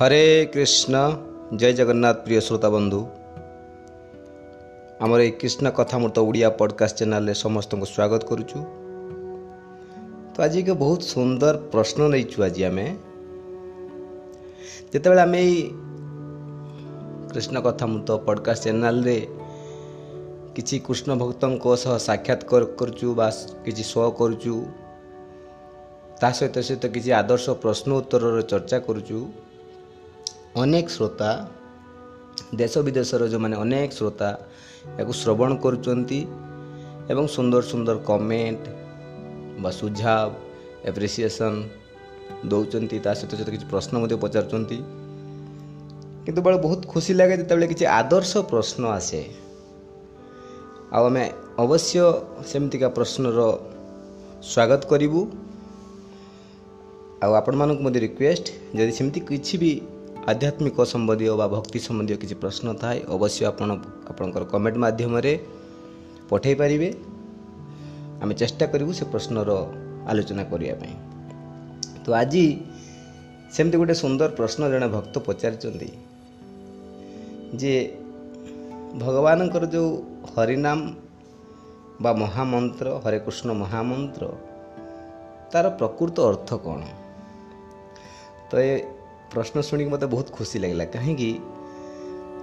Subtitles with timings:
[0.00, 0.96] ହରେ କୃଷ୍ଣ
[1.52, 2.98] ଜୟ ଜଗନ୍ନାଥ ପ୍ରିୟ ଶ୍ରୋତା ବନ୍ଧୁ
[5.00, 8.58] ଆମର ଏଇ କୃଷ୍ଣ କଥାମୃତ ଓଡ଼ିଆ ପଡ଼କାଷ୍ଟ ଚ୍ୟାନେଲରେ ସମସ୍ତଙ୍କୁ ସ୍ୱାଗତ କରୁଛୁ
[10.32, 12.86] ତ ଆଜି ଏକ ବହୁତ ସୁନ୍ଦର ପ୍ରଶ୍ନ ନେଇଛୁ ଆଜି ଆମେ
[14.90, 15.58] ଯେତେବେଳେ ଆମେ ଏଇ
[17.30, 19.18] କୃଷ୍ଣ କଥାମୃତ ପଡ଼କାଷ୍ଟ ଚ୍ୟାନେଲରେ
[20.54, 22.40] କିଛି କୃଷ୍ଣ ଭକ୍ତଙ୍କ ସହ ସାକ୍ଷାତ
[22.78, 23.28] କରୁଛୁ ବା
[23.64, 24.54] କିଛି ଶୋ କରୁଛୁ
[26.20, 29.20] ତା ସହିତ ସହିତ କିଛି ଆଦର୍ଶ ପ୍ରଶ୍ନ ଉତ୍ତରର ଚର୍ଚ୍ଚା କରୁଛୁ
[30.51, 31.29] ଅନେକ ଶ୍ରୋତା
[32.59, 34.29] ଦେଶ ବିଦେଶର ଯେଉଁମାନେ ଅନେକ ଶ୍ରୋତା
[34.99, 36.19] ଏହାକୁ ଶ୍ରବଣ କରୁଛନ୍ତି
[37.11, 38.63] ଏବଂ ସୁନ୍ଦର ସୁନ୍ଦର କମେଣ୍ଟ
[39.63, 40.29] ବା ସୁଝାବ
[40.89, 41.59] ଏପ୍ରିସିଏସନ୍
[42.51, 44.77] ଦେଉଛନ୍ତି ତା ସହିତ ସହିତ କିଛି ପ୍ରଶ୍ନ ମଧ୍ୟ ପଚାରୁଛନ୍ତି
[46.25, 49.21] କିନ୍ତୁ ବେଳେ ବହୁତ ଖୁସି ଲାଗେ ଯେତେବେଳେ କିଛି ଆଦର୍ଶ ପ୍ରଶ୍ନ ଆସେ।
[50.95, 51.23] ଆଉ ଆମେ
[51.63, 51.95] ଅବଶ୍ୟ
[52.51, 53.39] ସେମିତିକା ପ୍ରଶ୍ନର
[54.51, 55.21] ସ୍ୱାଗତ କରିବୁ।
[57.23, 58.45] ଆଉ ଆପଣମାନଙ୍କୁ ମଧ୍ୟ ରିକ୍ୱେଷ୍ଟ
[58.77, 59.71] ଯଦି ସେମିତି କିଛି ବି
[60.21, 63.69] ଆଧ୍ୟାତ୍ମିକ ସମ୍ବନ୍ଧୀୟ ବା ଭକ୍ତି ସମ୍ବନ୍ଧୀୟ କିଛି ପ୍ରଶ୍ନ ଥାଏ ଅବଶ୍ୟ ଆପଣ
[64.11, 65.33] ଆପଣଙ୍କର କମେଣ୍ଟ ମାଧ୍ୟମରେ
[66.29, 66.89] ପଠାଇ ପାରିବେ
[68.21, 69.49] ଆମେ ଚେଷ୍ଟା କରିବୁ ସେ ପ୍ରଶ୍ନର
[70.09, 70.93] ଆଲୋଚନା କରିବା ପାଇଁ
[72.03, 72.45] ତ ଆଜି
[73.53, 75.89] ସେମିତି ଗୋଟେ ସୁନ୍ଦର ପ୍ରଶ୍ନ ଜଣେ ଭକ୍ତ ପଚାରିଛନ୍ତି
[77.59, 77.73] ଯେ
[79.01, 79.89] ଭଗବାନଙ୍କର ଯେଉଁ
[80.33, 80.79] ହରିନାମ
[82.03, 84.23] ବା ମହାମନ୍ତ୍ର ହରେ କୃଷ୍ଣ ମହାମନ୍ତ୍ର
[85.51, 86.81] ତା'ର ପ୍ରକୃତ ଅର୍ଥ କ'ଣ
[88.49, 88.73] ତ ଏ
[89.31, 91.29] ପ୍ରଶ୍ନ ଶୁଣିକି ମୋତେ ବହୁତ ଖୁସି ଲାଗିଲା କାହିଁକି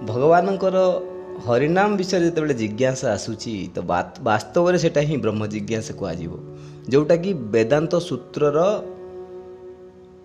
[0.09, 0.77] ଭଗବାନଙ୍କର
[1.47, 3.77] ହରିନାମ ବିଷୟରେ ଯେତେବେଳେ ଜିଜ୍ଞାସା ଆସୁଛି ତ
[4.27, 6.33] ବାସ୍ତବରେ ସେଇଟା ହିଁ ବ୍ରହ୍ମ ଜିଜ୍ଞାସା କୁହାଯିବ
[6.91, 8.57] ଯେଉଁଟାକି ବେଦାନ୍ତ ସୂତ୍ରର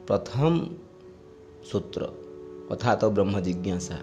[0.08, 0.52] ପ୍ରଥମ
[1.70, 2.02] ସୂତ୍ର
[2.72, 3.98] ଅର୍ଥାତ ବ୍ରହ୍ମ ଜିଜ୍ଞାସା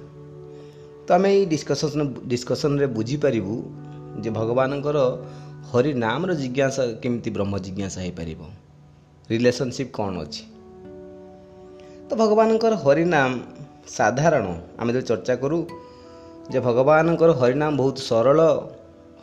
[1.05, 3.55] ତ ଆମେ ଏଇ ଡିସ୍କସନ୍ ଡିସ୍କସନ୍ରେ ବୁଝିପାରିବୁ
[4.23, 4.97] ଯେ ଭଗବାନଙ୍କର
[5.71, 8.41] ହରିନାମର ଜିଜ୍ଞାସା କେମିତି ବ୍ରହ୍ମ ଜିଜ୍ଞାସା ହେଇପାରିବ
[9.29, 10.50] ରିଲେସନସିପ୍ କ'ଣ ଅଛି
[12.11, 13.31] ତ ଭଗବାନଙ୍କର ହରିନାମ
[13.87, 14.45] ସାଧାରଣ।
[14.79, 15.57] ଆମେ ଯେଉଁ ଚର୍ଚ୍ଚା କରୁ
[16.51, 18.39] ଯେ ଭଗବାନଙ୍କର ହରିନାମ ବହୁତ ସରଳ।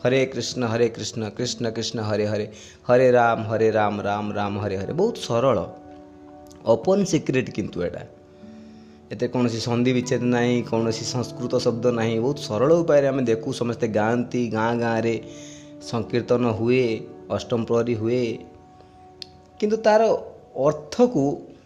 [0.01, 2.45] ହରେ କୃଷ୍ଣ ହରେ କୃଷ୍ଣ କୃଷ୍ଣ କୃଷ୍ଣ ହରେ ହରେ
[2.87, 5.57] ହରେ ରାମ ହରେ ରାମ ରାମ ରାମ ହରେ ହରେ ବହୁତ ସରଳ।
[6.73, 8.03] ଓପନ୍ ସିକ୍ରେଟ୍ କିନ୍ତୁ ଏଇଟା।
[9.13, 13.87] ଏତେ କୌଣସି ସନ୍ଧି ବିଚ୍ଛେଦ ନାହିଁ କୌଣସି ସଂସ୍କୃତ ଶବ୍ଦ ନାହିଁ ବହୁତ ସରଳ ଉପାୟରେ ଆମେ ଦେଖୁ ସମସ୍ତେ
[13.99, 15.15] ଗାଆନ୍ତି ଗାଁ ଗାଁରେ
[15.91, 16.85] ସଂକୀର୍ତ୍ତନ ହୁଏ
[17.35, 18.25] ଅଷ୍ଟମ ପ୍ରହରୀ ହୁଏ।
[19.59, 20.01] କିନ୍ତୁ ତା'ର
[20.67, 21.23] ଅର୍ଥକୁ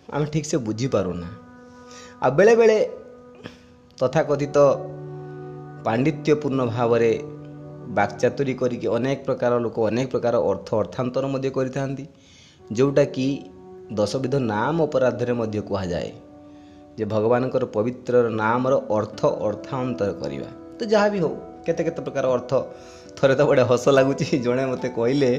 [0.10, 1.28] ଆମେ ଠିକ୍ସେ ବୁଝିପାରୁନା।
[2.24, 2.78] ଆଉ ବେଳେବେଳେ
[3.98, 4.58] ତଥାକଥିତ
[5.86, 7.12] ପାଣ୍ଡିତ୍ୟପୂର୍ଣ୍ଣ ଭାବରେ
[7.98, 12.06] ବାକ୍ଚାତୁରୀ କରିକି ଅନେକ ପ୍ରକାର ଲୋକ ଅନେକ ପ୍ରକାର ଅର୍ଥ ଅର୍ଥାନ୍ତର ମଧ୍ୟ କରିଥାନ୍ତି
[12.72, 13.28] ଯେଉଁଟାକି
[13.92, 16.12] ଦଶବିଧ ନାମ ଅପରାଧରେ ମଧ୍ୟ କୁହାଯାଏ
[16.98, 21.36] ଯେ ଭଗବାନଙ୍କର ପବିତ୍ର ନାମର ଅର୍ଥ ଅର୍ଥାନ୍ତର କରିବା। ତ ଯାହା ବି ହେଉ
[21.66, 22.52] କେତେ କେତେ ପ୍ରକାର ଅର୍ଥ
[23.18, 25.32] ଥରେ ତ ବଢ଼ିଆ ହସ ଲାଗୁଛି ଜଣେ ମୋତେ କହିଲେ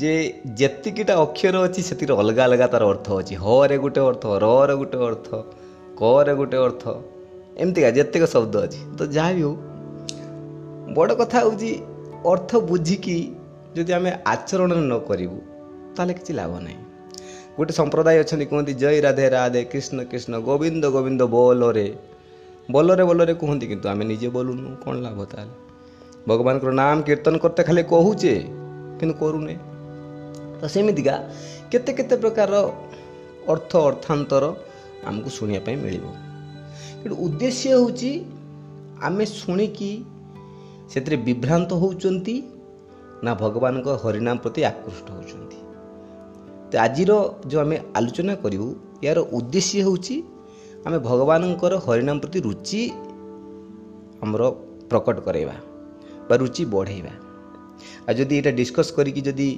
[0.00, 0.12] ଯେ
[0.60, 5.28] ଯେତିକିଟା ଅକ୍ଷର ଅଛି ସେଥିରେ ଅଲଗା ଅଲଗା ତା'ର ଅର୍ଥ ଅଛି। ହରେ ଗୋଟେ ଅର୍ଥ ରରେ ଗୋଟେ ଅର୍ଥ
[6.00, 6.84] କରେ ଗୋଟେ ଅର୍ଥ
[7.62, 9.54] ଏମିତିକା ଯେତିକ ଶବ୍ଦ ଅଛି। ତ ଯାହା ବି ହେଉ
[10.96, 11.70] ବଡ଼ କଥା ହେଉଛି
[12.32, 13.16] ଅର୍ଥ ବୁଝିକି
[13.76, 15.38] ଯଦି ଆମେ ଆଚରଣ ନ କରିବୁ
[15.96, 16.80] ତାହେଲେ କିଛି ଲାଭ ନାହିଁ।
[17.56, 21.86] ଗୋଟେ ସମ୍ପ୍ରଦାୟ ଅଛନ୍ତି କୁହନ୍ତି ଜୟ ରାଧେ ରାଧେ କୃଷ୍ଣ କୃଷ୍ଣ ଗୋବିନ୍ଦ ଗୋବିନ୍ଦ ବୋଲରେ।
[22.70, 25.54] ବୋଲରେ ବୋଲରେ କୁହନ୍ତି କିନ୍ତୁ ଆମେ ନିଜେ ବୋଲୁନୁ କ'ଣ ଲାଭ ତାହେଲେ?
[26.28, 28.34] ଭଗବାନଙ୍କର ନାମ କୀର୍ତ୍ତନ କରତେ ଖାଲି କହୁଛେ
[28.98, 29.54] କିନ୍ତୁ କରୁନେ।
[30.60, 31.14] ତ ସେମିତିକା
[31.70, 32.52] କେତେ କେତେ ପ୍ରକାର
[33.52, 34.44] ଅର୍ଥ ଅର୍ଥାନ୍ତର
[35.08, 36.04] ଆମକୁ ଶୁଣିବା ପାଇଁ ମିଳିବ।
[37.00, 38.10] କିନ୍ତୁ ଉଦ୍ଦେଶ୍ୟ ହେଉଛି
[39.06, 39.92] ଆମେ ଶୁଣିକି
[40.92, 42.36] ସେଥିରେ ବିଭ୍ରାନ୍ତ ହେଉଛନ୍ତି
[43.24, 45.58] ନା ଭଗବାନଙ୍କ ହରିନାମ ପ୍ରତି ଆକୃଷ୍ଟ ହେଉଛନ୍ତି।
[46.70, 47.12] ତ ଆଜିର
[47.50, 48.68] ଯେଉଁ ଆମେ ଆଲୋଚନା କରିବୁ
[49.04, 50.16] ଏହାର ଉଦ୍ଦେଶ୍ୟ ହେଉଛି
[50.86, 52.82] ଆମେ ଭଗବାନଙ୍କର ହରିନାମ ପ୍ରତି ରୁଚି
[54.24, 54.42] ଆମର
[54.90, 55.56] ପ୍ରକଟ କରାଇବା
[56.28, 57.12] ବା ରୁଚି ବଢ଼ାଇବା।
[58.06, 59.48] ଆଉ ଯଦି ଏଇଟା ଡିସ୍କସ୍ କରିକି ଯଦି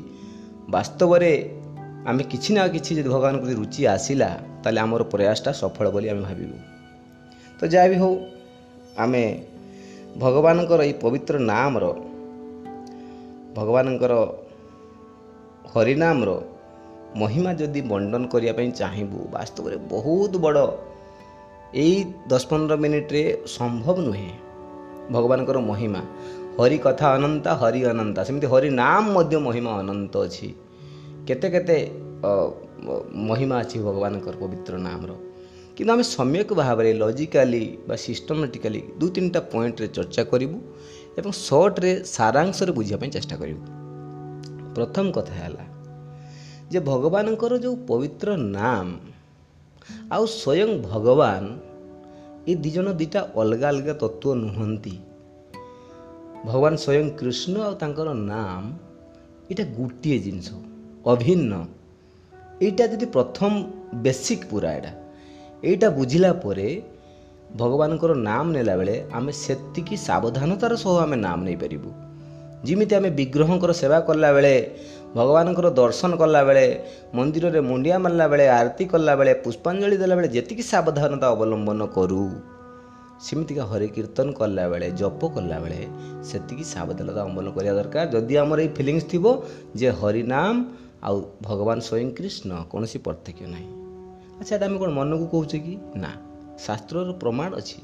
[0.68, 1.32] ବାସ୍ତବରେ
[2.06, 4.30] ଆମେ କିଛି ନା କିଛି ଯଦି ଭଗବାନଙ୍କ ପ୍ରତି ରୁଚି ଆସିଲା
[4.62, 6.56] ତାହେଲେ ଆମର ପ୍ରୟାସଟା ସଫଳ ବୋଲି ଆମେ ଭାବିବୁ।
[7.58, 8.14] ତ ଯାହା ବି ହେଉ
[8.98, 9.22] ଆମେ
[10.18, 11.84] ଭଗବାନଙ୍କର ଏଇ ପବିତ୍ର ନାମର
[13.56, 14.12] ଭଗବାନଙ୍କର
[15.74, 16.30] ହରିନାମର
[17.16, 20.60] ମହିମା ଯଦି ବଣ୍ଟନ କରିବା ପାଇଁ ଚାହିଁବୁ ବାସ୍ତବରେ ବହୁତ ବଡ଼
[21.74, 21.96] ଏଇ
[22.28, 24.30] ଦଶ ପନ୍ଦର ମିନିଟ୍ରେ ସମ୍ଭବ ନୁହେଁ।
[25.12, 26.00] ଭଗବାନଙ୍କର ମହିମା।
[26.58, 30.48] ହରି କଥା ଅନନ୍ତା ହରି ଅନନ୍ତା। ସେମିତି ହରି ନାମ ମଧ୍ୟ ମହିମା ଅନନ୍ତ ଅଛି।
[31.28, 31.76] କେତେ କେତେ
[33.28, 35.10] ମହିମା ଅଛି ଭଗବାନଙ୍କର ପବିତ୍ର ନାମର।
[35.76, 40.56] କିନ୍ତୁ ଆମେ ସମ୍ୟକ ଭାବରେ ଲଜିକାଲି ବା ସିଷ୍ଟମାଟିକାଲି ଦୁଇ ତିନିଟା ପଏଣ୍ଟରେ ଚର୍ଚ୍ଚା କରିବୁ
[41.18, 43.62] ଏବଂ ସର୍ଟରେ ସାରାଂଶରେ ବୁଝିବା ପାଇଁ ଚେଷ୍ଟା କରିବୁ।
[44.76, 45.64] ପ୍ରଥମ କଥା ହେଲା
[46.72, 48.88] ଯେ ଭଗବାନଙ୍କର ଯେଉଁ ପବିତ୍ର ନାମ
[50.14, 51.44] ଆଉ ସ୍ୱୟଂ ଭଗବାନ
[52.50, 54.94] ଏ ଦୁଇ ଜଣ ଦୁଇଟା ଅଲଗା ଅଲଗା ତତ୍ତ୍ୱ ନୁହନ୍ତି।
[56.44, 58.62] ଭଗବାନ ସ୍ୱୟଂ କୃଷ୍ଣ ଆଉ ତାଙ୍କର ନାମ
[59.50, 60.48] ଏଇଟା ଗୋଟିଏ ଜିନିଷ
[61.12, 61.52] ଅଭିନ୍ନ
[62.62, 63.52] ଏଇଟା ଯଦି ପ୍ରଥମ
[64.04, 64.92] ବେସିକ୍ ପୁରା ଏଇଟା
[65.64, 66.68] ଏଇଟା ବୁଝିଲା ପରେ
[67.56, 71.90] ଭଗବାନଙ୍କର ନାମ ନେଲା ବେଳେ ଆମେ ସେତିକି ସାବଧାନତାର ସହ ଆମେ ନାମ ନେଇପାରିବୁ
[72.64, 74.54] ଯେମିତି ଆମେ ବିଗ୍ରହଙ୍କର ସେବା କଲାବେଳେ
[75.14, 76.66] ଭଗବାନଙ୍କର ଦର୍ଶନ କଲାବେଳେ
[77.14, 82.22] ମନ୍ଦିରରେ ମୁଣ୍ଡିଆ ମାରିଲା ବେଳେ ଆରତି କଲାବେଳେ ପୁଷ୍ପାଞ୍ଜଳି ଦେଲାବେଳେ ଯେତିକି ସାବଧାନତା ଅବଲମ୍ବନ କରୁ
[83.24, 85.80] ସେମିତିକା ହରେ କୀର୍ତ୍ତନ କଲାବେଳେ ଜପ କଲାବେଳେ
[86.28, 89.24] ସେତିକି ସାବଧାନତା ଅବଲମ୍ବନ କରିବା ଦରକାର। ଯଦି ଆମର ଏଇ ଫିଲିଙ୍ଗସ୍ ଥିବ
[89.76, 90.54] ଯେ ହରିନାମ
[91.06, 91.16] ଆଉ
[91.48, 93.68] ଭଗବାନ ସ୍ୱୟଂ କୃଷ୍ଣ କୌଣସି ପାର୍ଥକ୍ୟ ନାହିଁ।
[94.38, 95.74] ଆଚ୍ଛା ଏଇଟା ଆମେ କ'ଣ ମନକୁ କହୁଛେ କି?
[96.02, 96.10] ନା
[96.66, 97.80] ଶାସ୍ତ୍ରର ପ୍ରମାଣ ଅଛି।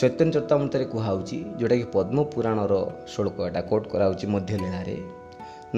[0.00, 2.74] ଚୈତନ୍ୟ ଚରିତାମୃତରେ କୁହାହେଉଛି ଯେଉଁଟାକି ପଦ୍ମ ପୁରାଣର
[3.12, 4.96] ଶ୍ଳୋକ ଏଟା କୋଟ୍ କରାହେଉଛି ମଧ୍ୟ ଲୀଳାରେ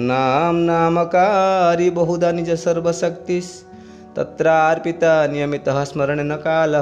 [0.09, 3.37] ନାମ ନାମକାରୀ ବହୁଦା ନିଜ ସର୍ବଶକ୍ତି
[4.16, 6.74] ତତ୍ରାର୍ପିତା ନିୟମିତ ସ୍ମରଣ ନ କାଲ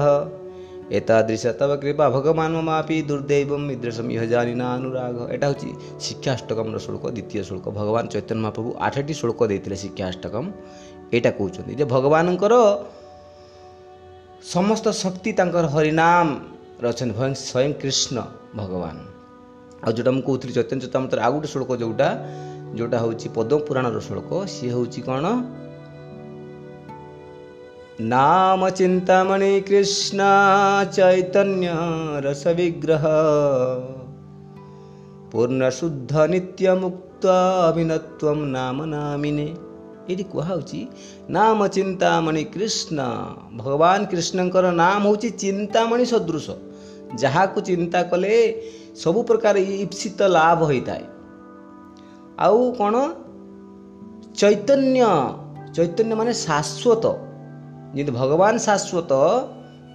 [0.98, 5.70] ଏତାଦୃଶ ତବ କୃପା ଭଗବାନ ମାପି ଦୁର୍ଦୈବମ ମିଦ୍ରସମ ଇହ ଜାନିନା ଅନୁରାଗ ଏଟା ହେଉଛି
[6.04, 10.44] ଶିକ୍ଷାଷ୍ଟକମର ଶ୍ଳୋକ ଦ୍ୱିତୀୟ ଶ୍ଳୋକ ଭଗବାନ ଚୈତନ୍ୟ ମହାପ୍ରଭୁ ଆଠଟି ଶ୍ଳୋକ ଦେଇଥିଲେ ଶିକ୍ଷାଷ୍ଟକମ
[11.14, 12.54] ଏଇଟା କହୁଛନ୍ତି ଯେ ଭଗବାନଙ୍କର
[14.54, 17.14] ସମସ୍ତ ଶକ୍ତି ତାଙ୍କର ହରିନାମରେ ଅଛନ୍ତି
[17.44, 18.16] ସ୍ୱୟଂ କୃଷ୍ଣ
[18.60, 18.96] ଭଗବାନ
[19.84, 22.08] ଆଉ ଯେଉଁଟା ମୁଁ କହୁଥିଲି ଚୈତନ୍ୟ ଚୈତାମୃତରେ ଆଉ ଗୋଟେ ଶ୍ଳୋକ ଯେଉଁଟା
[22.76, 25.24] ଯେଉଁଟା ହେଉଛି ପଦ୍ମ ପୁରାଣର ଶ୍ଳୋକ ସିଏ ହେଉଛି କ'ଣ
[27.99, 30.21] ନାମ ଚିନ୍ତାମଣି କୃଷ୍ଣ
[30.91, 31.67] ଚୈତନ୍ୟ
[32.25, 33.03] ରସ ବିଗ୍ରହ
[35.31, 37.25] ପୂର୍ଣ୍ଣ ଶୁଦ୍ଧ ନିତ୍ୟ ମୁକ୍ତ
[37.69, 39.47] ଅଭିନତ୍ୱം ନାମ ନାମିନେ
[40.09, 40.87] ଏଇଠି କୁହାହେଉଛି
[41.29, 42.99] ନାମ ଚିନ୍ତାମଣି କୃଷ୍ଣ
[43.57, 46.47] ଭଗବାନ କୃଷ୍ଣଙ୍କର ନାମ ହେଉଛି ଚିନ୍ତାମଣି ସଦୃଶ।
[47.15, 48.35] ଯାହାକୁ ଚିନ୍ତା କଲେ
[48.95, 51.03] ସବୁ ପ୍ରକାର ଇପ୍ସିତ ଲାଭ ହୋଇଥାଏ।
[52.39, 52.95] ଆଉ କ'ଣ?
[54.35, 54.99] ଚୈତନ୍ୟ
[55.73, 57.24] ଚୈତନ୍ୟ ମାନେ ଶାଶ୍ୱତ।
[57.95, 59.11] ଯେମିତି ଭଗବାନ ଶାଶ୍ୱତ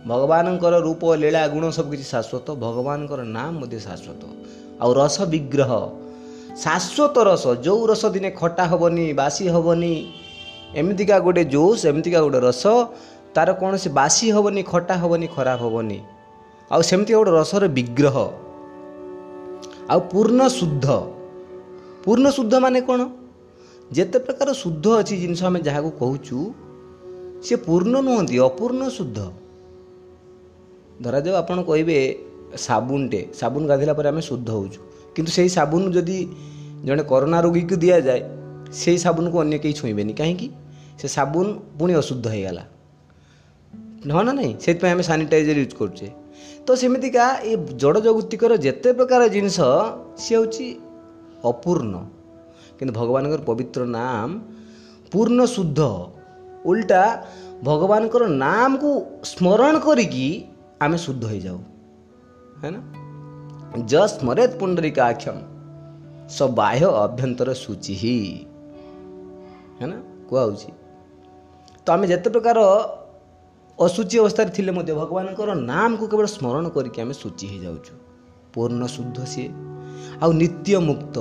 [0.09, 4.23] ଭଗବାନଙ୍କର ରୂପ ଲୀଳା ଗୁଣ ସବୁ କିଛି ଶାଶ୍ୱତ ଭଗବାନଙ୍କର ନାମ ମଧ୍ୟ ଶାଶ୍ୱତ।
[4.81, 5.73] ଆଉ ରସ ବିଗ୍ରହ।
[6.65, 9.95] ଶାଶ୍ୱତ ରସ ଯେଉଁ ରସ ଦିନେ ଖଟା ହେବନି ବାସି ହେବନି
[10.81, 12.65] ଏମିତିକା ଗୋଟେ ଜୁସ୍ ଏମିତିକା ଗୋଟେ ରସ
[13.35, 15.99] ତାର କୌଣସି ବାସି ହେବନି ଖଟା ହେବନି ଖରାପ ହେବନି।
[16.73, 18.17] ଆଉ ସେମିତିକା ଗୋଟେ ରସର ବିଗ୍ରହ।
[19.93, 20.87] ଆଉ ପୂର୍ଣ୍ଣ ଶୁଦ୍ଧ।
[22.05, 23.01] ପୂର୍ଣ୍ଣ ଶୁଦ୍ଧ ମାନେ କ'ଣ?
[23.93, 26.37] ଯେତେ ପ୍ରକାର ଶୁଦ୍ଧ ଅଛି ଜିନିଷ ଆମେ ଯାହାକୁ କହୁଛୁ
[27.47, 29.19] ସେ ପୂର୍ଣ୍ଣ ନୁହନ୍ତି ଅପୂର୍ଣ୍ଣ ଶୁଦ୍ଧ।
[31.03, 31.99] ଧରାଯାଉ ଆପଣ କହିବେ
[32.57, 34.81] ସାବୁନଟେ ସାବୁନ ଗାଧୋଇଲା ପରେ ଆମେ ଶୁଦ୍ଧ ହେଉଛୁ।
[35.15, 36.19] କିନ୍ତୁ ସେଇ ସାବୁନ ଯଦି
[36.87, 38.23] ଜଣେ କରୋନା ରୋଗୀକୁ ଦିଆଯାଏ
[38.73, 40.49] ସେଇ ସାବୁନକୁ ଅନ୍ୟ କେହି ଛୁଇଁବେନି। କାହିଁକି?
[41.01, 41.47] ସେ ସାବୁନ
[41.79, 42.65] ପୁଣି ଅଶୁଦ୍ଧ ହେଇଗଲା।
[44.13, 46.09] ହଁ ନା ନାହିଁ ସେଥିପାଇଁ ଆମେ ସାନିଟାଇଜର ୟୁଜ୍ କରୁଛେ।
[46.67, 47.53] ତ ସେମିତିକା ଏ
[47.83, 49.59] ଜଡ଼ ଜଗତିକର ଯେତେ ପ୍ରକାର ଜିନିଷ
[50.23, 50.67] ସିଏ ହେଉଛି
[51.51, 51.95] ଅପୂର୍ଣ୍ଣ।
[52.79, 54.29] କିନ୍ତୁ ଭଗବାନଙ୍କର ପବିତ୍ର ନାମ
[55.13, 55.81] ପୂର୍ଣ୍ଣ ଶୁଦ୍ଧ।
[56.65, 57.27] ଉଲ୍ଟା
[57.65, 58.91] ଭଗବାନଙ୍କର ନାମକୁ
[59.25, 60.45] ସ୍ମରଣ କରିକି
[60.81, 61.59] ଆମେ ଶୁଦ୍ଧ ହେଇଯାଉ
[62.63, 62.81] ହେ ନା
[63.87, 65.37] ଯ ସ୍ମରେତ୍ ପୁଣ୍ଡରିକା ଆକ୍ଷମ
[66.29, 68.47] ସ ବାହ୍ୟ ଅଭ୍ୟନ୍ତର ସୂଚି ହି
[69.81, 69.97] ହେ ନା
[70.29, 70.71] କୁହାହେଉଛି
[71.87, 72.59] ତ ଆମେ ଯେତେ ପ୍ରକାର
[73.79, 77.93] ଅଶୁଚି ଅବସ୍ଥାରେ ଥିଲେ ମଧ୍ୟ ଭଗବାନଙ୍କର ନାମକୁ କେବଳ ସ୍ମରଣ କରିକି ଆମେ ସୂଚି ହେଇଯାଉଛୁ।
[78.55, 79.49] ପୂର୍ଣ୍ଣ ଶୁଦ୍ଧ ସିଏ।
[80.23, 81.17] ଆଉ ନିତ୍ୟମୁକ୍ତ।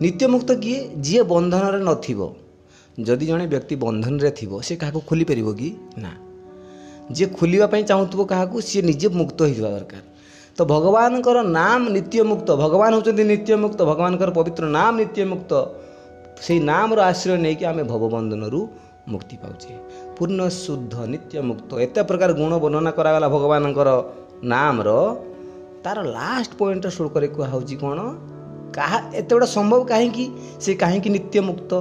[0.00, 0.78] ନିତ୍ୟମୁକ୍ତ କିଏ?
[1.00, 2.20] ଯିଏ ବନ୍ଧନରେ ନଥିବ।
[2.98, 5.68] ଯଦି ଜଣେ ବ୍ୟକ୍ତି ବନ୍ଧନରେ ଥିବ ସେ କାହାକୁ ଖୋଲିପାରିବ କି
[6.02, 6.12] ନା
[7.14, 10.04] ଯିଏ ଖୋଲିବା ପାଇଁ ଚାହୁଁଥିବ କାହାକୁ ସିଏ ନିଜେ ମୁକ୍ତ ହେଇଯିବା ଦରକାର
[10.56, 15.52] ତ ଭଗବାନଙ୍କର ନାମ ନିତ୍ୟ ମୁକ୍ତ ଭଗବାନ ହେଉଛନ୍ତି ନିତ୍ୟ ମୁକ୍ତ ଭଗବାନଙ୍କର ପବିତ୍ର ନାମ ନିତ୍ୟ ମୁକ୍ତ
[16.46, 18.60] ସେଇ ନାମର ଆଶ୍ରୟ ନେଇକି ଆମେ ଭବବନ୍ଧନରୁ
[19.12, 19.72] ମୁକ୍ତି ପାଉଛେ।
[20.16, 23.88] ପୂର୍ଣ୍ଣ ଶୁଦ୍ଧ ନିତ୍ୟ ମୁକ୍ତ ଏତେ ପ୍ରକାର ଗୁଣ ବର୍ଣ୍ଣନା କରାଗଲା ଭଗବାନଙ୍କର
[24.52, 24.88] ନାମର।
[25.84, 27.98] ତାର ଲାଷ୍ଟ ପଏଣ୍ଟର ଶ୍ଳୋକରେ କୁହାହେଉଛି କ'ଣ?
[28.76, 30.24] କାହା ଏତେ ଗୁଡ଼ା ସମ୍ଭବ କାହିଁକି?
[30.64, 31.72] ସେ କାହିଁକି ନିତ୍ୟ ମୁକ୍ତ?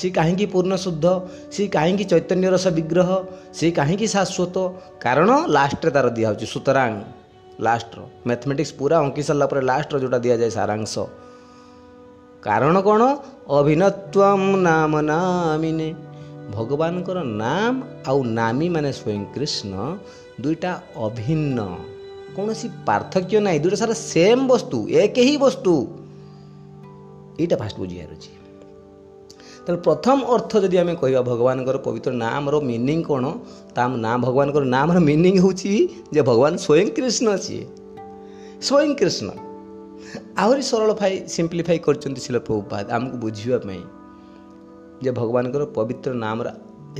[0.00, 1.06] ସେ କାହିଁକି ପୂର୍ଣ୍ଣ ଶୁଦ୍ଧ?
[1.54, 3.10] ସେ କାହିଁକି ଚୈତନ୍ୟ ରସ ବିଗ୍ରହ?
[3.58, 4.56] ସେ କାହିଁକି ଶାଶ୍ୱତ?
[5.04, 6.92] କାରଣ ଲାଷ୍ଟରେ ତାର ଦିଆହେଉଛି ସୁତରାଂ
[7.66, 10.94] ଲାଷ୍ଟର ମ୍ୟାଥମେଟିକ୍ସ ପୁରା ଅଙ୍କି ସାରିଲା ପରେ ଲାଷ୍ଟର ଯେଉଁଟା ଦିଆଯାଏ ସାରାଂଶ।
[12.42, 13.02] କାରଣ କ'ଣ?
[13.58, 15.88] ଅଭିନତ୍ୱମ୍ ନାମ ନାମିନେ।
[16.56, 17.74] ଭଗବାନଙ୍କର ନାମ
[18.08, 19.72] ଆଉ ନାମୀ ମାନେ ସ୍ୱୟଂ କୃଷ୍ଣ
[20.42, 20.72] ଦୁଇଟା
[21.06, 21.58] ଅଭିନ୍ନ।
[22.36, 25.74] କୌଣସି ପାର୍ଥକ୍ୟ ନାହିଁ। ଦୁଇଟା ସାରା ସେମ୍ ବସ୍ତୁ ଏକ ହିଁ ବସ୍ତୁ।
[27.40, 28.30] ଏଇଟା ଫାଷ୍ଟ ବୁଝିବାର ଅଛି
[29.66, 33.24] ତେଣୁ ପ୍ରଥମ ଅର୍ଥ ଯଦି ଆମେ କହିବା ଭଗବାନଙ୍କର ପବିତ୍ର ନାମର ମିନିଂ କ'ଣ
[33.74, 35.72] ତା ନାଁ ଭଗବାନଙ୍କର ନାମର ମିନିଂ ହେଉଛି
[36.14, 37.64] ଯେ ଭଗବାନ ସ୍ୱୟଂ କୃଷ୍ଣ ସିଏ
[38.66, 39.28] ସ୍ୱୟଂ କୃଷ୍ଣ
[40.38, 43.82] ଆହୁରି ସରଳ ଫାଇ ସିମ୍ପ୍ଲିଫାଇ କରିଛନ୍ତି ଶିଳ ପ୍ରଭୁପାଦ ଆମକୁ ବୁଝିବା ପାଇଁ
[45.02, 46.48] ଯେ ଭଗବାନଙ୍କର ପବିତ୍ର ନାମର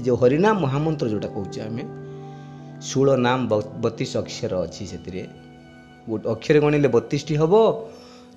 [0.01, 1.83] ଯେଉଁ ହରିନାମ ମହାମନ୍ତ୍ର ଯେଉଁଟା କହୁଛେ ଆମେ
[2.83, 3.41] ଷୋଳ ନାମ
[3.85, 5.23] ବତିଶ ଅକ୍ଷର ଅଛି ସେଥିରେ।
[6.09, 7.55] ଗୋଟେ ଅକ୍ଷର ଗଣିଲେ ବତିଶଟି ହେବ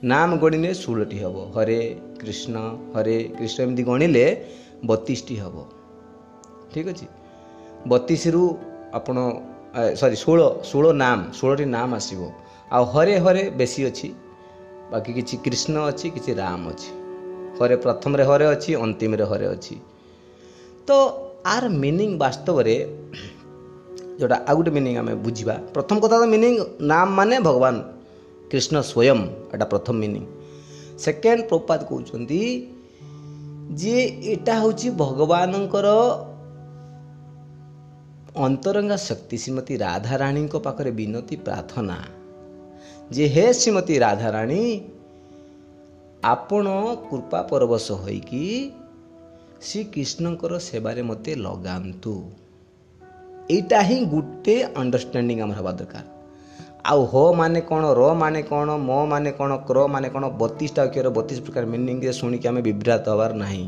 [0.04, 1.80] ନାମ ଗଣିଲେ ଷୋହଳଟି ହେବ ହରେ
[2.22, 2.56] କୃଷ୍ଣ
[2.96, 4.26] ହରେ କୃଷ୍ଣ ଏମିତି ଗଣିଲେ
[4.86, 5.56] ବତିଶଟି ହେବ
[6.74, 7.06] ଠିକ୍ ଅଛି
[7.88, 8.44] ବତିଶରୁ
[8.94, 9.18] ଆପଣ
[9.96, 12.22] ସରି ଷୋହଳ ଷୋହଳ ନାମ ଷୋହଳଟି ନାମ ଆସିବ
[12.76, 14.10] ଆଉ ହରେ ହରେ ବେଶୀ ଅଛି
[14.92, 16.90] ବାକି କିଛି କୃଷ୍ଣ ଅଛି କିଛି ରାମ ଅଛି
[17.60, 19.76] ହରେ ପ୍ରଥମରେ ହରେ ଅଛି ଅନ୍ତିମରେ ହରେ ଅଛି।
[20.88, 20.90] ତ
[21.46, 22.76] ଆର ମିନିଂ ବାସ୍ତବରେ
[24.20, 26.54] ଯେଉଁଟା ଆଉ ଗୋଟେ ମିନିଂ ଆମେ ବୁଝିବା। ପ୍ରଥମ କଥା ତ ମିନିଂ
[26.92, 27.76] ନାମ ମାନେ ଭଗବାନ।
[28.56, 29.20] କୃଷ୍ଣ ସ୍ୱୟଂ
[29.54, 30.26] ଏଇଟା ପ୍ରଥମ ମିନିଂ
[31.04, 32.42] ସେକେଣ୍ଡ ପ୍ରପାତ କହୁଛନ୍ତି
[33.82, 33.98] ଯେ
[34.32, 35.88] ଏଇଟା ହେଉଛି ଭଗବାନଙ୍କର
[38.46, 41.98] ଅନ୍ତରଙ୍ଗା ଶକ୍ତି ଶ୍ରୀମତୀ ରାଧାରାଣୀଙ୍କ ପାଖରେ ବିନତି ପ୍ରାର୍ଥନା
[43.12, 44.64] ଯେ ହେ ଶ୍ରୀମତୀ ରାଧାରାଣୀ
[46.24, 46.66] ଆପଣ
[47.10, 48.44] କୃପା ପରବଶ ହୋଇକି
[49.68, 52.16] ଶ୍ରୀକୃଷ୍ଣଙ୍କର ସେବାରେ ମୋତେ ଲଗାନ୍ତୁ
[53.50, 56.15] ଏଇଟା ହିଁ ଗୋଟେ ଅଣ୍ଡରଷ୍ଟାଣ୍ଡିଂ ଆମର ହେବା ଦରକାର
[56.92, 61.08] ଆଉ ହ ମାନେ କ'ଣ ର ମାନେ କ'ଣ ମ ମାନେ କ'ଣ କ୍ର ମାନେ କ'ଣ ବତିଶଟା ଅକ୍ଷର
[61.18, 63.66] ବତିଶ ପ୍ରକାର ମିନିଂରେ ଶୁଣିକି ଆମେ ବିଭ୍ରାତ ହେବାର ନାହିଁ।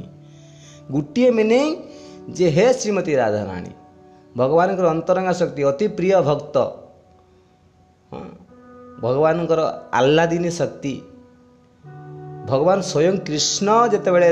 [0.94, 1.68] ଗୋଟିଏ ମିନିଂ
[2.38, 3.72] ଯେ ହେ ଶ୍ରୀମତୀ ରାଧାରାଣୀ
[4.36, 6.56] ଭଗବାନଙ୍କର ଅନ୍ତରଙ୍ଗା ଶକ୍ତି ଅତି ପ୍ରିୟ ଭକ୍ତ
[9.04, 9.62] ଭଗବାନଙ୍କର
[10.00, 10.94] ଆହ୍ଲାଦିନୀ ଶକ୍ତି
[12.52, 14.30] ଭଗବାନ ସ୍ୱୟଂ କୃଷ୍ଣ ଯେତେବେଳେ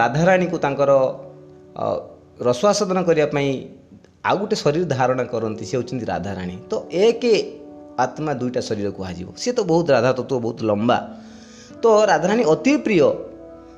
[0.00, 0.90] ରାଧାରାଣୀକୁ ତାଙ୍କର
[2.48, 3.50] ରସ୍ୱାସଦନ କରିବା ପାଇଁ
[4.28, 6.72] ଆଉ ଗୋଟେ ଶରୀର ଧାରଣ କରନ୍ତି ସେ ହେଉଛନ୍ତି ରାଧାରାଣୀ। ତ
[7.06, 7.22] ଏକ
[8.04, 10.98] ଆତ୍ମା ଦୁଇଟା ଶରୀର କୁହାଯିବ ସିଏ ତ ବହୁତ ରାଧା ତତ୍ତ୍ୱ ବହୁତ ଲମ୍ବା
[11.82, 13.06] ତ ରାଧାରାଣୀ ଅତି ପ୍ରିୟ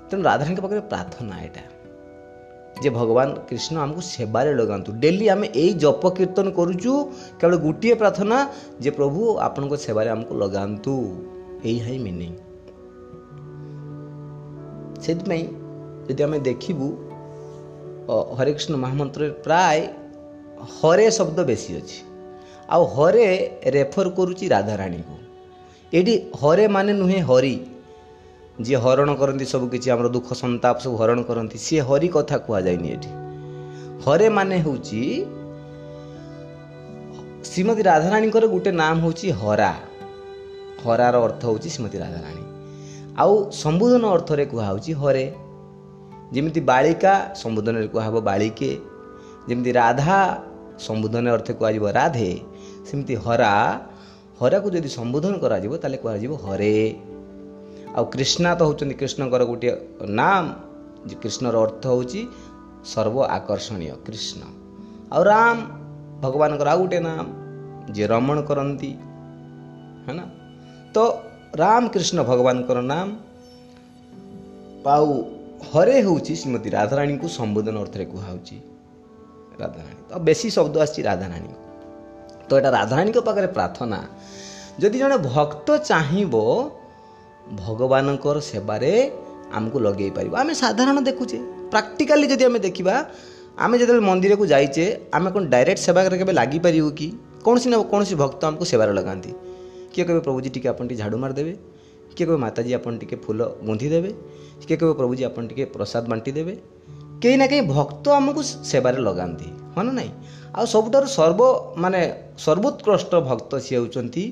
[0.08, 1.62] ତେଣୁ ରାଧାରାଣୀଙ୍କ ପାଖରେ ପ୍ରାର୍ଥନା ଏଇଟା
[2.82, 6.92] ଯେ ଭଗବାନ କୃଷ୍ଣ ଆମକୁ ସେବାରେ ଲଗାନ୍ତୁ ଡେଲି ଆମେ ଏଇ ଜପ କୀର୍ତ୍ତନ କରୁଛୁ
[7.38, 8.36] କେବଳ ଗୋଟିଏ ପ୍ରାର୍ଥନା
[8.82, 10.94] ଯେ ପ୍ରଭୁ ଆପଣଙ୍କ ସେବାରେ ଆମକୁ ଲଗାନ୍ତୁ
[11.64, 12.32] ଏଇଆ ହିଁ ମିନିଂ
[15.04, 15.44] ସେଥିପାଇଁ
[16.06, 16.86] ଯଦି ଆମେ ଦେଖିବୁ
[18.38, 19.78] ହରେକୃଷ୍ଣ ମହାମନ୍ତ୍ରରେ ପ୍ରାୟ
[20.76, 21.98] ହରେ ଶବ୍ଦ ବେଶୀ ଅଛି
[22.72, 23.26] ଆଉ ହରେ
[23.76, 25.16] ରେଫର କରୁଛି ରାଧାରାଣୀକୁ
[25.92, 27.54] ଏଇଠି ହରେ ମାନେ ନୁହେଁ ହରି।
[28.64, 32.88] ଯିଏ ହରଣ କରନ୍ତି ସବୁ କିଛି ଆମର ଦୁଃଖ ସନ୍ତାପ ସବୁ ହରଣ କରନ୍ତି ସିଏ ହରି କଥା କୁହାଯାଇନି
[32.94, 33.10] ଏଠି
[34.04, 35.00] ହରେ ମାନେ ହେଉଛି
[37.50, 39.72] ଶ୍ରୀମତୀ ରାଧାରାଣୀଙ୍କର ଗୋଟେ ନାମ ହେଉଛି ହରା।
[40.84, 42.44] ହରାର ଅର୍ଥ ହେଉଛି ଶ୍ରୀମତୀ ରାଧାରାଣୀ।
[43.22, 45.26] ଆଉ ସମ୍ବୋଧନ ଅର୍ଥରେ କୁହାହେଉଛି ହରେ।
[46.34, 47.12] ଯେମିତି ବାଳିକା
[47.42, 48.70] ସମ୍ବୋଧନରେ କୁହାହେବ ବାଳିକେ
[49.48, 50.18] ଯେମିତି ରାଧା
[50.86, 52.30] ସମ୍ବୋଧନ ଅର୍ଥ କୁହାଯିବ ରାଧେ।
[52.88, 53.52] ସେମିତି ହରା
[54.40, 56.76] ହରାକୁ ଯଦି ସମ୍ବୋଧନ କରାଯିବ ତାହେଲେ କୁହାଯିବ ହରେ।
[57.96, 59.72] ଆଉ କୃଷ୍ଣା ତ ହେଉଛନ୍ତି କୃଷ୍ଣଙ୍କର ଗୋଟିଏ
[60.20, 60.44] ନାମ
[61.08, 62.20] ଯେ କୃଷ୍ଣର ଅର୍ଥ ହେଉଛି
[62.92, 64.40] ସର୍ବ ଆକର୍ଷଣୀୟ କୃଷ୍ଣ।
[65.12, 65.56] ଆଉ ରାମ
[66.22, 67.26] ଭଗବାନଙ୍କର ଆଉ ଗୋଟେ ନାମ
[67.94, 68.90] ଯିଏ ରମଣ କରନ୍ତି
[70.06, 70.24] ହେ ନା?
[70.94, 70.96] ତ
[71.54, 73.08] ରାମକୃଷ୍ଣ ଭଗବାନଙ୍କର ନାମ
[74.94, 75.08] ଆଉ
[75.72, 78.56] ହରେ ହେଉଛି ଶ୍ରୀମତୀ ରାଧାରାଣୀଙ୍କୁ ସମ୍ବୋଧନ ଅର୍ଥରେ କୁହାହେଉଛି।
[79.60, 81.50] ରାଧାରାଣୀ। ତ ବେଶୀ ଶବ୍ଦ ଆସିଛି ରାଧାରାଣୀ
[82.48, 83.98] ତ ଏଇଟା ରାଧାରାଣୀଙ୍କ ପାଖରେ ପ୍ରାର୍ଥନା
[84.82, 86.34] ଯଦି ଜଣେ ଭକ୍ତ ଚାହିଁବ
[87.62, 88.92] ଭଗବାନଙ୍କର ସେବାରେ
[89.56, 91.38] ଆମକୁ ଲଗେଇ ପାରିବ ଆମେ ସାଧାରଣ ଦେଖୁଛେ
[91.72, 92.94] ପ୍ରାକ୍ଟିକାଲି ଯଦି ଆମେ ଦେଖିବା
[93.64, 94.84] ଆମେ ଯେତେବେଳେ ମନ୍ଦିରକୁ ଯାଇଛେ
[95.16, 97.08] ଆମେ କ'ଣ ଡାଇରେକ୍ଟ ସେବାରେ କେବେ ଲାଗିପାରିବୁ କି?
[97.44, 99.30] କୌଣସି ନା କୌଣସି ଭକ୍ତ ଆମକୁ ସେବାରେ ଲଗାନ୍ତି।
[99.92, 101.52] କିଏ କହିବେ ପ୍ରଭୁଜୀ ଟିକେ ଆପଣ ଟିକେ ଝାଡ଼ୁ ମାରିଦେବେ
[102.16, 104.10] କିଏ କହିବେ ମାତାଜୀ ଆପଣ ଟିକେ ଫୁଲ ଗୁନ୍ଥି ଦେବେ?
[104.66, 106.54] କିଏ କହିବେ ପ୍ରଭୁଜୀ ଆପଣ ଟିକେ ପ୍ରସାଦ ବାଣ୍ଟି ଦେବେ?
[107.22, 110.10] କେହି ନା କେହି ଭକ୍ତ ଆମକୁ ସେବାରେ ଲଗାନ୍ତି। ହଁ ନା ନାହିଁ
[110.56, 111.40] ଆଉ ସବୁଠାରୁ ସର୍ବ
[111.82, 112.00] ମାନେ
[112.44, 114.24] ସର୍ବୋତ୍କୃଷ୍ଟ ଭକ୍ତ ସିଏ ହେଉଛନ୍ତି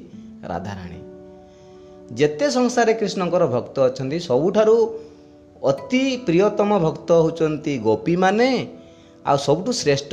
[0.50, 1.00] ରାଧାରାଣୀ।
[2.18, 4.76] ଯେତେ ସଂସାରରେ କୃଷ୍ଣଙ୍କର ଭକ୍ତ ଅଛନ୍ତି ସବୁଠାରୁ
[5.70, 8.48] ଅତି ପ୍ରିୟତମ ଭକ୍ତ ହେଉଛନ୍ତି ଗୋପୀମାନେ
[9.28, 10.10] ଆଉ ସବୁଠୁ ଶ୍ରେଷ୍ଠ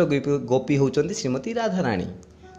[0.51, 2.07] ଗୋପୀ ହେଉଛନ୍ତି ଶ୍ରୀମତୀ ରାଧାରାଣୀ।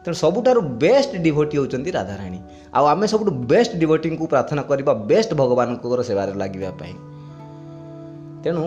[0.04, 2.38] ତେଣୁ ସବୁଠାରୁ ବେଷ୍ଟ ଡିଭୋଟି ହେଉଛନ୍ତି ରାଧାରାଣୀ।
[2.76, 6.94] ଆଉ ଆମେ ସବୁଠୁ ବେଷ୍ଟ ଡିଭୋଟିଙ୍କୁ ପ୍ରାର୍ଥନା କରିବା ବେଷ୍ଟ ଭଗବାନଙ୍କର ସେବାରେ ଲାଗିବା ପାଇଁ।
[8.42, 8.64] ତେଣୁ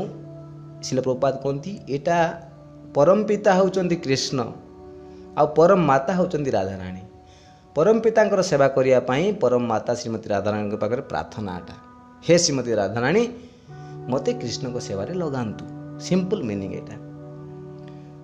[0.86, 2.18] ଶିଳପ୍ରପାତ କୁହନ୍ତି ଏଇଟା
[2.96, 4.40] ପରମ ପିତା ହେଉଛନ୍ତି କୃଷ୍ଣ
[5.40, 7.04] ଆଉ ପରମ ମାତା ହେଉଛନ୍ତି ରାଧାରାଣୀ।
[7.76, 11.76] ପରମ ପିତାଙ୍କର ସେବା କରିବା ପାଇଁ ପରମ ମାତା ଶ୍ରୀମତୀ ରାଧାରାଣୀଙ୍କ ପାଖରେ ପ୍ରାର୍ଥନାଟା।
[12.24, 13.24] ହେ ଶ୍ରୀମତୀ ରାଧାରାଣୀ
[14.12, 15.66] ମୋତେ କୃଷ୍ଣଙ୍କ ସେବାରେ ଲଗାନ୍ତୁ।
[16.06, 16.96] ସିମ୍ପଲ୍ ମିନିଂ ଏଇଟା।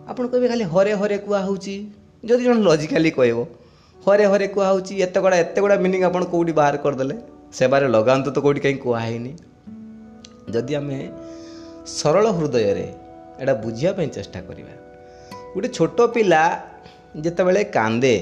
[0.09, 1.75] ଆପଣ କହିବେ ଖାଲି ହରେ ହରେ କୁହା ହେଉଛି
[2.25, 3.39] ଯଦି ଜଣେ ଲଜିକାଲି କହିବ
[4.05, 7.15] ହରେ ହରେ କୁହା ହେଉଛି ଏତେ ଗୁଡ଼ା ଏତେ ଗୁଡ଼ା ମିନିଂ ଆପଣ କେଉଁଠି ବାହାର କରିଦେଲେ?
[7.57, 9.31] ସେବାରେ ଲଗାନ୍ତୁ ତ କେଉଁଠି କାହିଁ କୁହା ହେଇନି।
[10.53, 10.99] ଯଦି ଆମେ
[11.97, 12.87] ସରଳ ହୃଦୟରେ
[13.39, 14.73] ଏଇଟା ବୁଝିବା ପାଇଁ ଚେଷ୍ଟା କରିବା।
[15.53, 16.43] ଗୋଟେ ଛୋଟ ପିଲା
[17.23, 18.15] ଯେତେବେଳେ କାନ୍ଦେ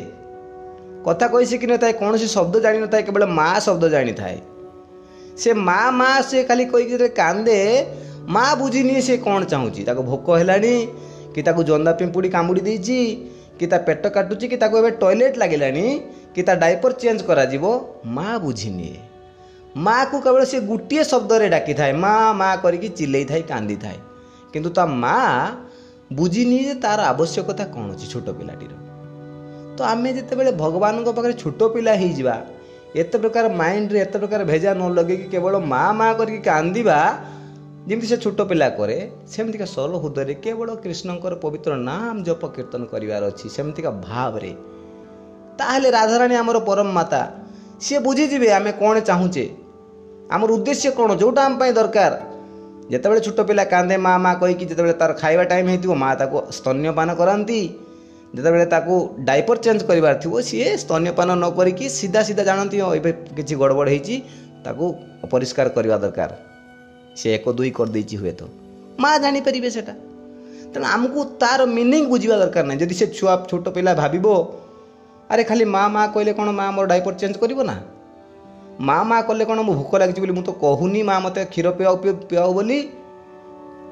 [1.05, 4.37] କଥା କହି ଶିଖିନଥାଏ କୌଣସି ଶବ୍ଦ ଜାଣିନଥାଏ କେବଳ ମା ଶବ୍ଦ ଜାଣିଥାଏ।
[5.41, 7.59] ସେ ମା ମା ସେ ଖାଲି କହିକି କାନ୍ଦେ
[8.35, 10.75] ମା ବୁଝିନି ସେ କ'ଣ ଚାହୁଁଛି। ତାକୁ ଭୋକ ହେଲାଣି
[11.33, 12.99] କି ତାକୁ ଜନ୍ଦା ପିମ୍ପୁଡ଼ି କାମୁଡ଼ି ଦେଇଛି
[13.59, 15.85] କି ତା ପେଟ କାଟୁଛି କି ତାକୁ ଏବେ ଟଏଲେଟ୍ ଲାଗିଲାଣି
[16.35, 17.63] କି ତା ଡାଇପର ଚେଞ୍ଜ କରାଯିବ
[18.15, 18.97] ମା ବୁଝିନିଏ।
[19.85, 23.97] ମାଆକୁ କେବଳ ସେ ଗୋଟିଏ ଶବ୍ଦରେ ଡାକିଥାଏ ମା ମା କରିକି ଚିଲେଇଥାଏ କାନ୍ଦିଥାଏ।
[24.55, 25.19] କିନ୍ତୁ ତା ମା
[26.17, 28.73] ବୁଝିନି ଯେ ତାର ଆବଶ୍ୟକତା କ'ଣ ଅଛି ଛୋଟ ପିଲାଟିର।
[29.75, 32.35] ତ ଆମେ ଯେତେବେଳେ ଭଗବାନଙ୍କ ପାଖରେ ଛୋଟ ପିଲା ହେଇଯିବା
[33.01, 36.99] ଏତେ ପ୍ରକାର ମାଇଣ୍ଡରେ ଏତେ ପ୍ରକାର ଭେଜା ନ ଲଗେଇକି କେବଳ ମା ମା କରିକି କାନ୍ଦିବା
[37.87, 38.97] ଯେମିତି ସେ ଛୋଟ ପିଲା କରେ
[39.31, 44.51] ସେମିତିକା ସରଳ ହୃଦୟରେ କେବଳ କୃଷ୍ଣଙ୍କର ପବିତ୍ର ନାମ ଜପ କୀର୍ତ୍ତନ କରିବାର ଅଛି ସେମିତିକା ଭାବରେ।
[45.59, 47.21] ତାହେଲେ ରାଧାରାଣୀ ଆମର ପରମ ମାତା
[47.83, 49.45] ସିଏ ବୁଝିଯିବେ ଆମେ କ'ଣ ଚାହୁଁଛେ।
[50.33, 51.09] ଆମର ଉଦ୍ଦେଶ୍ୟ କ'ଣ?
[51.21, 52.13] ଯେଉଁଟା ଆମ ପାଇଁ ଦରକାର।
[52.91, 57.09] ଯେତେବେଳେ ଛୋଟ ପିଲା କାନ୍ଦେ ମା ମା କହିକି ଯେତେବେଳେ ତାର ଖାଇବା ଟାଇମ୍ ହେଇଥିବ ମା ତାକୁ ସ୍ତନ୍ୟପାନ
[57.19, 57.59] କରାନ୍ତି।
[58.35, 58.95] ଯେତେବେଳେ ତାକୁ
[59.27, 63.87] ଡାଇପର ଚେଞ୍ଜ କରିବାର ଥିବ ସିଏ ସ୍ତନ୍ୟପାନ ନ କରିକି ସିଧା ସିଧା ଜାଣନ୍ତି ହଁ ଏବେ କିଛି ଗଡ଼ବଡ଼
[63.93, 64.15] ହେଇଛି
[64.65, 64.85] ତାକୁ
[65.25, 66.31] ଅପରିଷ୍କାର କରିବା ଦରକାର।
[67.19, 68.41] ସେ ଏକ ଦୁଇ କରିଦେଇଛି ହୁଏତ।
[69.01, 69.93] ମା ଜାଣିପାରିବେ ସେଟା।
[70.73, 74.25] ତେଣୁ ଆମକୁ ତାର ମିନିଂ ବୁଝିବା ଦରକାର ନାହିଁ। ଯଦି ସେ ଛୁଆ ଛୋଟ ପିଲା ଭାବିବ
[75.31, 77.75] ଆରେ ଖାଲି ମା ମା କହିଲେ କ'ଣ ମା ମୋର ଡାଇପର ଚେଞ୍ଜ କରିବ ନା?
[78.79, 81.95] ମା ମା କଲେ କ'ଣ ମୁଁ ଭୋକ ଲାଗିଛି ବୋଲି ମୁଁ ତ କହୁନି ମା ମୋତେ କ୍ଷୀର ପିଆଉ
[82.29, 82.79] ପିଆଉ ବୋଲି।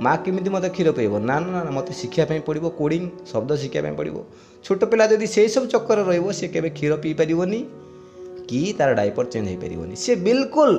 [0.03, 1.13] ମା କେମିତି ମୋତେ କ୍ଷୀର ପିଇବ?
[1.29, 4.17] ନା ନା ନା ମୋତେ ଶିଖିବା ପାଇଁ ପଡ଼ିବ କୋଡ଼ିଂ ଶବ୍ଦ ଶିଖିବା ପାଇଁ ପଡ଼ିବ।
[4.65, 7.59] ଛୋଟ ପିଲା ଯଦି ସେଇ ସବୁ ଚକ୍କରରେ ରହିବ ସେ କେବେ କ୍ଷୀର ପିଇପାରିବନି
[8.49, 10.71] କି ତାର ଡାଇପର ଚେଞ୍ଜ ହେଇପାରିବନି। ସେ ବିଲକୁଲ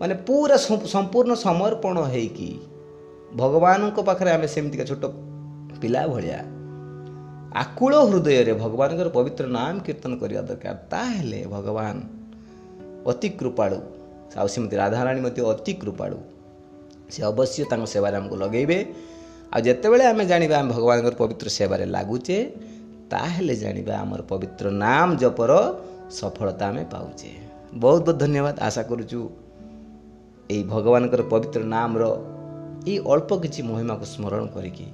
[0.00, 0.56] ମାନେ ପୁରା
[0.94, 2.50] ସମ୍ପୂର୍ଣ୍ଣ ସମର୍ପଣ ହେଇକି
[3.40, 5.04] ଭଗବାନଙ୍କ ପାଖରେ ଆମେ ସେମିତିକା ଛୋଟ
[5.80, 6.38] ପିଲା ଭଳିଆ
[7.56, 11.96] ଆକୁଳ ହୃଦୟରେ ଭଗବାନଙ୍କର ପବିତ୍ର ନାମ କୀର୍ତ୍ତନ କରିବା ଦରକାର ତାହେଲେ ଭଗବାନ
[13.10, 13.78] ଅତି କୃପାଳୁ
[14.40, 16.18] ଆଉ ସେମିତି ରାଧାରାଣୀ ମଧ୍ୟ ଅତି କୃପାଳୁ
[17.12, 18.78] ସେ ଅବଶ୍ୟ ତାଙ୍କ ସେବାରେ ଆମକୁ ଲଗେଇବେ
[19.52, 22.38] ଆଉ ଯେତେବେଳେ ଆମେ ଜାଣିବା ଆମେ ଭଗବାନଙ୍କର ପବିତ୍ର ସେବାରେ ଲାଗୁଛେ
[23.12, 25.52] ତାହେଲେ ଜାଣିବା ଆମର ପବିତ୍ର ନାମ ଜପର
[26.18, 27.30] ସଫଳତା ଆମେ ପାଉଛେ
[27.82, 29.20] ବହୁତ ବହୁତ ଧନ୍ୟବାଦ ଆଶା କରୁଛୁ
[30.50, 32.04] ଏହି ଭଗବାନଙ୍କର ପବିତ୍ର ନାମର
[32.90, 34.86] ଏଇ ଅଳ୍ପ କିଛି ମହିମାକୁ ସ୍ମରଣ କରିକି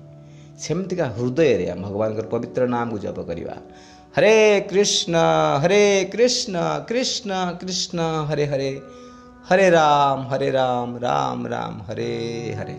[0.62, 3.56] ସେମିତିକା ହୃଦୟରେ ଆମେ ଭଗବାନଙ୍କର ପବିତ୍ର ନାମକୁ ଜପ କରିବା
[4.16, 4.36] ହରେ
[4.70, 5.16] କୃଷ୍ଣ
[5.64, 6.56] ହରେ କୃଷ୍ଣ
[6.90, 8.72] କୃଷ୍ଣ କୃଷ୍ଣ ହରେ ହରେ
[9.50, 12.12] ହରେ ରାମ ହରେ ରାମ ରାମ ରାମ ହରେ
[12.60, 12.78] ହରେ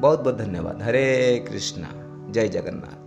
[0.00, 1.06] ବହୁତ ବହୁତ ଧନ୍ୟବାଦ ହରେ
[1.48, 1.82] କୃଷ୍ଣ
[2.30, 3.01] ଜୟ ଜଗନ୍ନାଥ